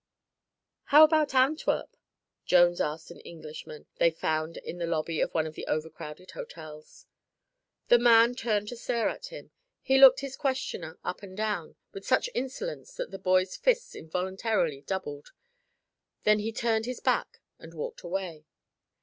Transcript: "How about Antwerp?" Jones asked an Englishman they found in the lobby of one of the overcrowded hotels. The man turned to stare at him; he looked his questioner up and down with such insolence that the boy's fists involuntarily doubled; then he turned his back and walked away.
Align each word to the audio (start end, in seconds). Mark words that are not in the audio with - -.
"How 0.85 1.03
about 1.03 1.35
Antwerp?" 1.35 1.95
Jones 2.43 2.81
asked 2.81 3.11
an 3.11 3.19
Englishman 3.19 3.85
they 3.97 4.09
found 4.09 4.57
in 4.57 4.79
the 4.79 4.87
lobby 4.87 5.21
of 5.21 5.31
one 5.35 5.45
of 5.45 5.53
the 5.53 5.67
overcrowded 5.67 6.31
hotels. 6.31 7.05
The 7.89 7.99
man 7.99 8.33
turned 8.33 8.69
to 8.69 8.75
stare 8.75 9.09
at 9.09 9.27
him; 9.27 9.51
he 9.79 9.99
looked 9.99 10.21
his 10.21 10.35
questioner 10.35 10.97
up 11.03 11.21
and 11.21 11.37
down 11.37 11.75
with 11.91 12.07
such 12.07 12.31
insolence 12.33 12.95
that 12.95 13.11
the 13.11 13.19
boy's 13.19 13.55
fists 13.55 13.93
involuntarily 13.93 14.81
doubled; 14.81 15.33
then 16.23 16.39
he 16.39 16.51
turned 16.51 16.87
his 16.87 16.99
back 16.99 17.39
and 17.59 17.75
walked 17.75 18.01
away. 18.01 18.45